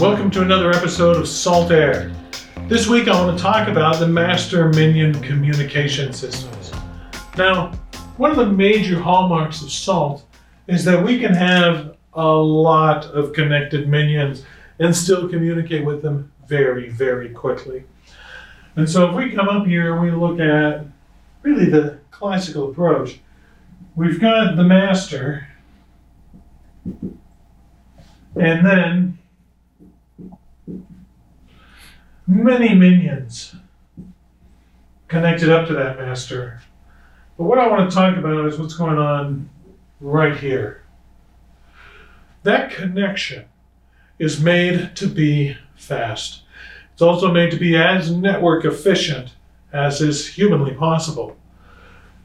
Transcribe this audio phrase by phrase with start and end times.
[0.00, 2.12] Welcome to another episode of Salt Air.
[2.68, 6.70] This week I want to talk about the master minion communication systems.
[7.36, 7.72] Now,
[8.16, 10.24] one of the major hallmarks of Salt
[10.68, 14.44] is that we can have a lot of connected minions
[14.78, 17.82] and still communicate with them very, very quickly.
[18.76, 20.86] And so if we come up here and we look at
[21.42, 23.18] really the classical approach,
[23.96, 25.48] we've got the master,
[28.36, 29.17] and then
[32.26, 33.54] many minions
[35.08, 36.60] connected up to that master.
[37.36, 39.48] But what I want to talk about is what's going on
[40.00, 40.84] right here.
[42.42, 43.46] That connection
[44.18, 46.42] is made to be fast.
[46.92, 49.34] It's also made to be as network efficient
[49.72, 51.36] as is humanly possible.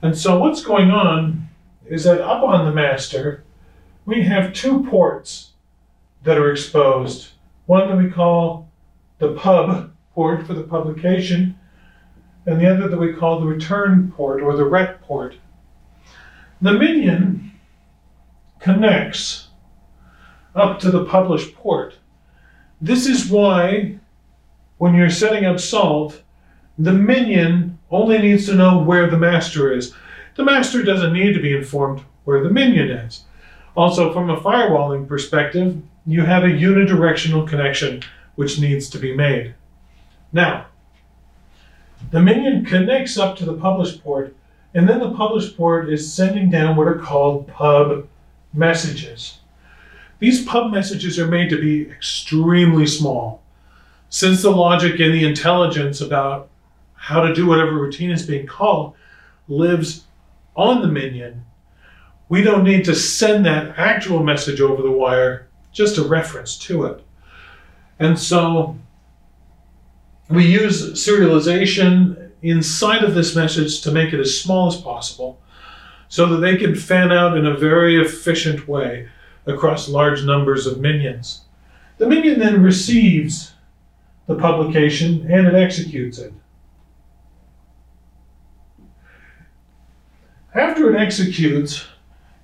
[0.01, 1.49] And so what's going on
[1.85, 3.43] is that up on the master,
[4.05, 5.51] we have two ports
[6.23, 7.32] that are exposed.
[7.65, 8.69] One that we call
[9.19, 11.57] the pub port for the publication,
[12.45, 15.35] and the other that we call the return port or the ret port.
[16.61, 17.51] The minion
[18.59, 19.47] connects
[20.55, 21.95] up to the published port.
[22.81, 23.99] This is why,
[24.77, 26.21] when you're setting up salt,
[26.77, 29.93] the minion only needs to know where the master is.
[30.35, 33.23] The master doesn't need to be informed where the minion is.
[33.75, 38.03] Also, from a firewalling perspective, you have a unidirectional connection
[38.35, 39.55] which needs to be made.
[40.31, 40.67] Now,
[42.11, 44.35] the minion connects up to the published port,
[44.73, 48.07] and then the published port is sending down what are called pub
[48.53, 49.39] messages.
[50.19, 53.41] These pub messages are made to be extremely small.
[54.09, 56.49] Since the logic and the intelligence about
[56.95, 58.95] how to do whatever routine is being called
[59.47, 60.05] lives
[60.55, 61.45] on the minion,
[62.29, 66.85] we don't need to send that actual message over the wire, just a reference to
[66.85, 67.03] it.
[67.99, 68.77] And so
[70.29, 75.39] we use serialization inside of this message to make it as small as possible
[76.07, 79.09] so that they can fan out in a very efficient way
[79.45, 81.41] across large numbers of minions.
[81.97, 83.53] The minion then receives
[84.27, 86.33] the publication and it executes it.
[90.53, 91.87] After it executes,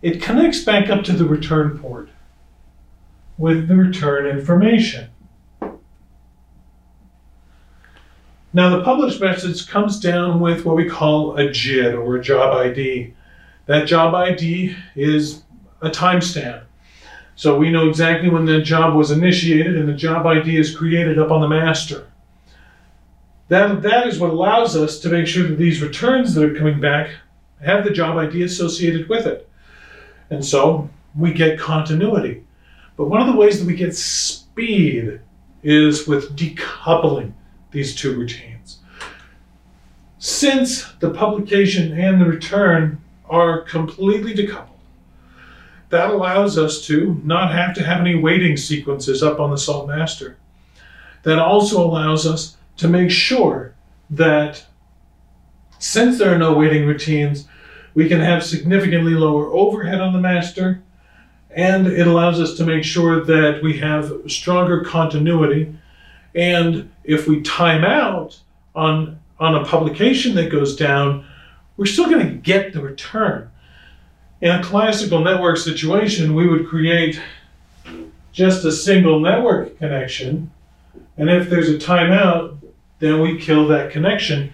[0.02, 2.10] it connects back up to the return port
[3.40, 5.10] with the return information.
[8.52, 12.56] Now, the published message comes down with what we call a JID or a job
[12.58, 13.14] ID.
[13.68, 15.44] That job ID is
[15.82, 16.64] a timestamp.
[17.36, 21.18] So we know exactly when the job was initiated and the job ID is created
[21.18, 22.08] up on the master.
[23.48, 26.82] That, that is what allows us to make sure that these returns that are coming
[26.82, 27.12] back
[27.64, 29.50] have the job ID associated with it.
[30.30, 32.44] And so we get continuity.
[33.00, 35.22] But one of the ways that we get speed
[35.64, 37.32] is with decoupling
[37.72, 38.80] these two routines.
[40.18, 44.82] Since the publication and the return are completely decoupled,
[45.88, 49.88] that allows us to not have to have any waiting sequences up on the Salt
[49.88, 50.36] Master.
[51.24, 53.76] That also allows us to make sure
[54.10, 54.66] that
[55.78, 57.48] since there are no waiting routines,
[57.94, 60.84] we can have significantly lower overhead on the master,
[61.52, 65.76] and it allows us to make sure that we have stronger continuity
[66.36, 68.40] and if we time out
[68.76, 71.26] on, on a publication that goes down,
[71.78, 73.50] we're still going to get the return.
[74.42, 77.22] In a classical network situation, we would create
[78.32, 80.52] just a single network connection.
[81.18, 82.58] And if there's a timeout,
[83.00, 84.54] then we kill that connection.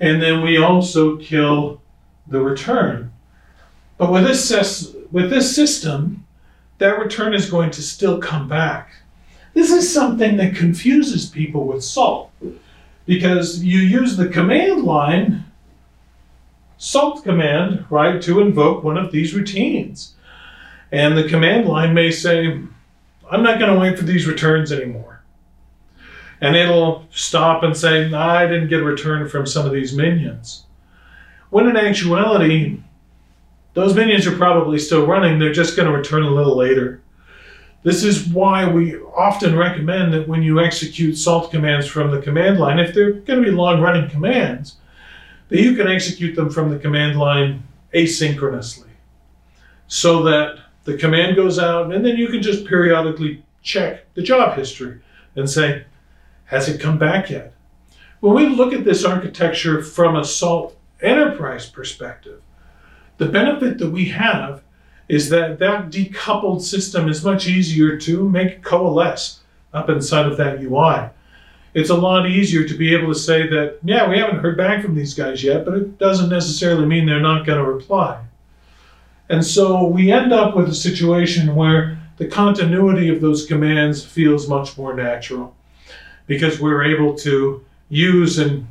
[0.00, 1.80] And then we also kill
[2.26, 3.12] the return.
[3.98, 6.25] But with this, with this system,
[6.78, 8.94] that return is going to still come back.
[9.54, 12.30] This is something that confuses people with salt
[13.06, 15.44] because you use the command line,
[16.76, 20.14] salt command, right, to invoke one of these routines.
[20.92, 22.60] And the command line may say,
[23.30, 25.22] I'm not going to wait for these returns anymore.
[26.40, 30.64] And it'll stop and say, I didn't get a return from some of these minions.
[31.48, 32.80] When in actuality,
[33.76, 37.02] those minions are probably still running, they're just going to return a little later.
[37.82, 42.58] This is why we often recommend that when you execute salt commands from the command
[42.58, 44.76] line, if they're going to be long running commands,
[45.50, 48.88] that you can execute them from the command line asynchronously
[49.88, 54.56] so that the command goes out and then you can just periodically check the job
[54.56, 55.00] history
[55.34, 55.84] and say,
[56.46, 57.52] has it come back yet?
[58.20, 62.40] When we look at this architecture from a salt enterprise perspective,
[63.18, 64.62] the benefit that we have
[65.08, 69.40] is that that decoupled system is much easier to make coalesce
[69.72, 71.10] up inside of that UI.
[71.74, 74.82] It's a lot easier to be able to say that, yeah, we haven't heard back
[74.82, 78.24] from these guys yet, but it doesn't necessarily mean they're not going to reply.
[79.28, 84.48] And so we end up with a situation where the continuity of those commands feels
[84.48, 85.54] much more natural
[86.26, 88.66] because we're able to use an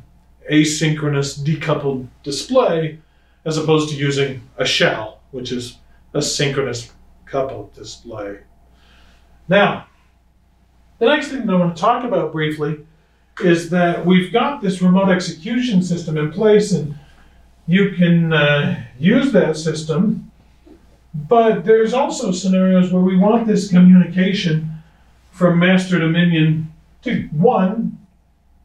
[0.50, 2.98] asynchronous decoupled display
[3.46, 5.78] as opposed to using a shell, which is
[6.12, 6.92] a synchronous
[7.24, 8.38] coupled display.
[9.48, 9.86] Now,
[10.98, 12.84] the next thing that I want to talk about briefly
[13.40, 16.98] is that we've got this remote execution system in place and
[17.66, 20.30] you can uh, use that system,
[21.14, 24.82] but there's also scenarios where we want this communication
[25.30, 26.72] from master to minion
[27.02, 27.98] to one,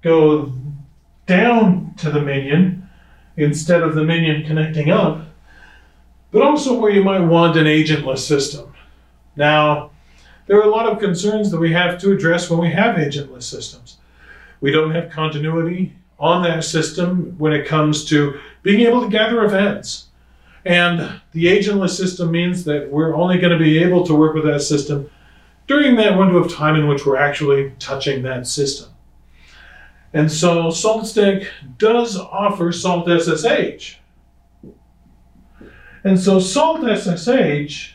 [0.02, 0.54] go
[1.28, 2.81] down to the minion
[3.42, 5.28] instead of the minion connecting up,
[6.32, 8.74] but also where you might want an agentless system.
[9.36, 9.92] Now,
[10.48, 13.44] there are a lot of concerns that we have to address when we have agentless
[13.44, 13.98] systems.
[14.60, 19.44] We don't have continuity on that system when it comes to being able to gather
[19.44, 20.08] events.
[20.64, 24.46] And the agentless system means that we're only going to be able to work with
[24.46, 25.10] that system
[25.66, 28.90] during that window of time in which we're actually touching that system.
[30.14, 31.48] And so SaltStack
[31.78, 33.96] does offer Salt SSH.
[36.04, 37.94] And so Salt SSH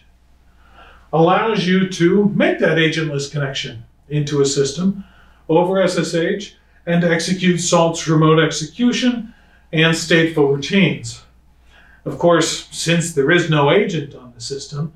[1.12, 5.04] allows you to make that agentless connection into a system
[5.48, 6.54] over SSH
[6.86, 9.34] and execute Salt's remote execution
[9.72, 11.22] and stateful routines.
[12.04, 14.92] Of course, since there is no agent on the system,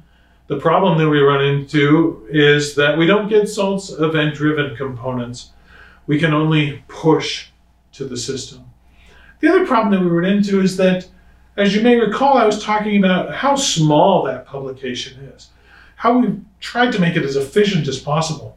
[0.46, 5.50] the problem that we run into is that we don't get Salt's event driven components.
[6.06, 7.49] We can only push
[7.93, 8.64] to the system.
[9.41, 11.08] The other problem that we run into is that,
[11.56, 15.50] as you may recall, I was talking about how small that publication is,
[15.97, 18.56] how we've tried to make it as efficient as possible.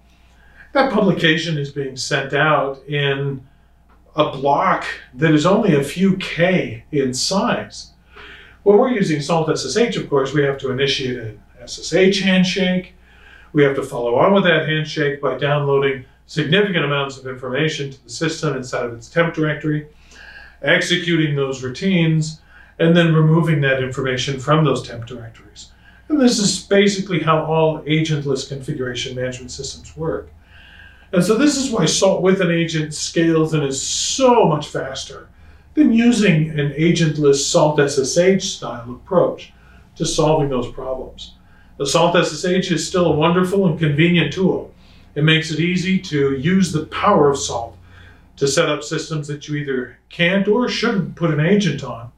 [0.73, 3.45] That publication is being sent out in
[4.15, 7.91] a block that is only a few K in size.
[8.63, 12.93] When we're using Salt SSH, of course, we have to initiate an SSH handshake.
[13.51, 18.03] We have to follow on with that handshake by downloading significant amounts of information to
[18.03, 19.87] the system inside of its temp directory,
[20.61, 22.41] executing those routines,
[22.79, 25.71] and then removing that information from those temp directories.
[26.09, 30.29] And this is basically how all agentless configuration management systems work.
[31.11, 35.29] And so this is why Salt with an agent scales and is so much faster
[35.75, 39.53] than using an agentless Salt SSH style approach
[39.95, 41.35] to solving those problems.
[41.77, 44.72] The Salt SSH is still a wonderful and convenient tool.
[45.15, 47.77] It makes it easy to use the power of Salt
[48.37, 52.11] to set up systems that you either can't or shouldn't put an agent on.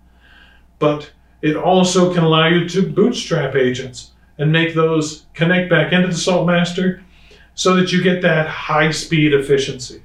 [0.79, 1.11] But
[1.41, 6.15] it also can allow you to bootstrap agents and make those connect back into the
[6.15, 7.03] Salt Master
[7.53, 10.01] so that you get that high speed efficiency.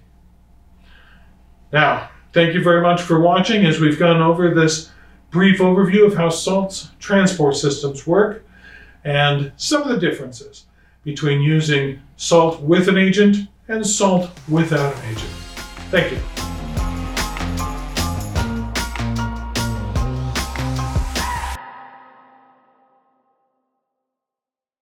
[1.72, 4.90] Now, thank you very much for watching as we've gone over this
[5.30, 8.44] brief overview of how Salt's transport systems work
[9.04, 10.66] and some of the differences
[11.04, 15.30] between using salt with an agent and salt without an agent.
[15.90, 16.49] Thank you.